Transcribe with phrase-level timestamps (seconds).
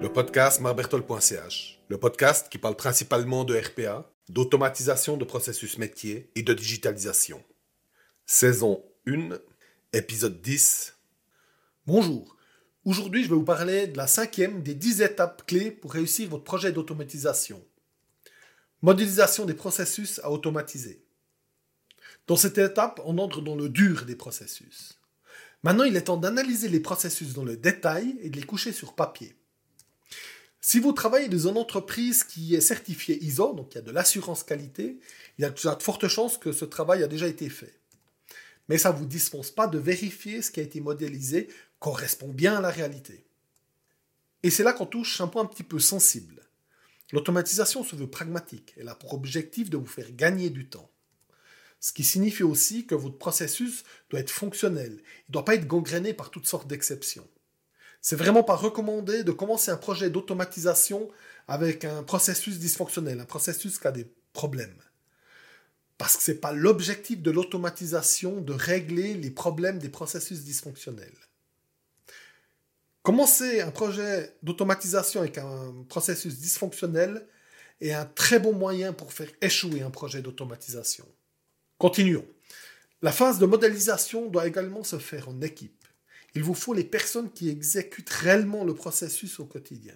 [0.00, 6.42] Le podcast marbertol.ch, le podcast qui parle principalement de RPA, d'automatisation de processus métier et
[6.42, 7.42] de digitalisation.
[8.26, 9.38] Saison 1,
[9.92, 10.96] épisode 10.
[11.86, 12.36] Bonjour.
[12.84, 16.44] Aujourd'hui, je vais vous parler de la cinquième des dix étapes clés pour réussir votre
[16.44, 17.64] projet d'automatisation.
[18.82, 21.04] Modélisation des processus à automatiser.
[22.26, 24.99] Dans cette étape, on entre dans le dur des processus.
[25.62, 28.94] Maintenant, il est temps d'analyser les processus dans le détail et de les coucher sur
[28.94, 29.36] papier.
[30.62, 33.90] Si vous travaillez dans une entreprise qui est certifiée ISO, donc il y a de
[33.90, 34.98] l'assurance qualité,
[35.38, 37.80] il y a de fortes chances que ce travail a déjà été fait.
[38.68, 41.48] Mais ça ne vous dispense pas de vérifier ce qui a été modélisé
[41.78, 43.24] correspond bien à la réalité.
[44.42, 46.42] Et c'est là qu'on touche un point un petit peu sensible.
[47.12, 48.74] L'automatisation se veut pragmatique.
[48.76, 50.89] Elle a pour objectif de vous faire gagner du temps.
[51.80, 54.92] Ce qui signifie aussi que votre processus doit être fonctionnel.
[54.92, 57.26] Il ne doit pas être gangréné par toutes sortes d'exceptions.
[58.02, 61.08] C'est vraiment pas recommandé de commencer un projet d'automatisation
[61.48, 64.76] avec un processus dysfonctionnel, un processus qui a des problèmes.
[65.98, 71.16] Parce que ce n'est pas l'objectif de l'automatisation de régler les problèmes des processus dysfonctionnels.
[73.02, 77.26] Commencer un projet d'automatisation avec un processus dysfonctionnel
[77.80, 81.06] est un très bon moyen pour faire échouer un projet d'automatisation.
[81.80, 82.26] Continuons.
[83.00, 85.82] La phase de modélisation doit également se faire en équipe.
[86.34, 89.94] Il vous faut les personnes qui exécutent réellement le processus au quotidien.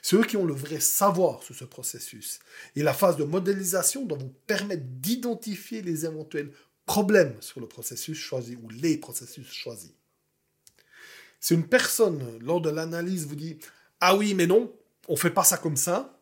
[0.00, 2.38] Ceux qui ont le vrai savoir sur ce processus.
[2.76, 6.50] Et la phase de modélisation doit vous permettre d'identifier les éventuels
[6.86, 9.92] problèmes sur le processus choisi ou les processus choisis.
[11.40, 13.58] Si une personne, lors de l'analyse, vous dit
[14.00, 14.74] Ah oui, mais non,
[15.08, 16.18] on ne fait pas ça comme ça,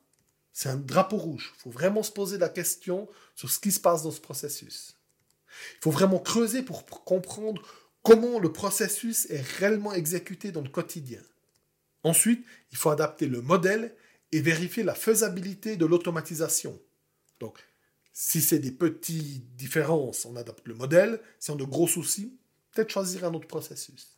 [0.53, 1.53] c'est un drapeau rouge.
[1.59, 4.96] Il faut vraiment se poser la question sur ce qui se passe dans ce processus.
[5.77, 7.63] Il faut vraiment creuser pour comprendre
[8.03, 11.21] comment le processus est réellement exécuté dans le quotidien.
[12.05, 13.95] Ensuite, il faut adapter le modèle
[14.33, 16.81] et vérifier la faisabilité de l'automatisation.
[17.41, 17.59] Donc,
[18.13, 21.21] si c'est des petites différences, on adapte le modèle.
[21.39, 22.39] Si on a de gros soucis,
[22.73, 24.17] peut-être choisir un autre processus.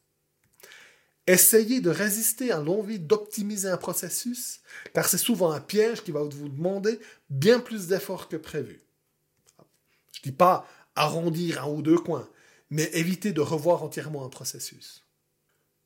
[1.27, 4.61] Essayez de résister à l'envie d'optimiser un processus,
[4.95, 8.81] car c'est souvent un piège qui va vous demander bien plus d'efforts que prévu.
[10.13, 10.67] Je ne dis pas
[10.99, 12.29] arrondir un ou deux coins,
[12.71, 15.05] mais éviter de revoir entièrement un processus.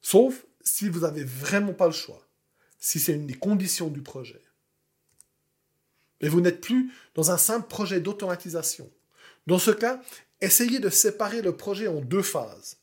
[0.00, 2.26] Sauf si vous n'avez vraiment pas le choix,
[2.78, 4.42] si c'est une des conditions du projet.
[6.20, 8.90] Et vous n'êtes plus dans un simple projet d'automatisation.
[9.46, 10.00] Dans ce cas,
[10.40, 12.78] essayez de séparer le projet en deux phases.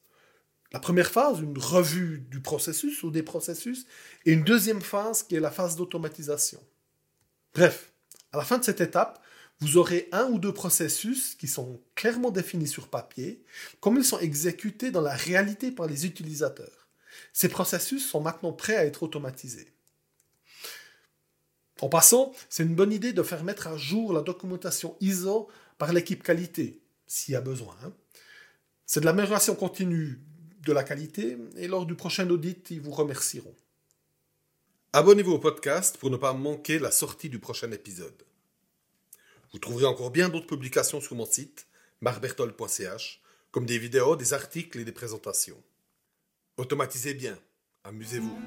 [0.72, 3.88] La première phase, une revue du processus ou des processus,
[4.26, 6.62] et une deuxième phase qui est la phase d'automatisation.
[7.56, 7.92] Bref,
[8.32, 9.24] à la fin de cette étape,
[9.62, 13.44] vous aurez un ou deux processus qui sont clairement définis sur papier,
[13.82, 16.88] comme ils sont exécutés dans la réalité par les utilisateurs.
[17.34, 19.74] Ces processus sont maintenant prêts à être automatisés.
[21.82, 25.94] En passant, c'est une bonne idée de faire mettre à jour la documentation ISO par
[25.94, 27.76] l'équipe qualité, s'il y a besoin.
[27.84, 27.94] Hein.
[28.86, 30.20] C'est de l'amélioration continue
[30.66, 33.56] de la qualité et lors du prochain audit, ils vous remercieront.
[34.94, 38.24] Abonnez-vous au podcast pour ne pas manquer la sortie du prochain épisode.
[39.52, 41.68] Vous trouverez encore bien d'autres publications sur mon site,
[42.02, 43.22] marbertol.ch,
[43.52, 45.62] comme des vidéos, des articles et des présentations.
[46.58, 47.38] Automatisez bien,
[47.84, 48.38] amusez-vous.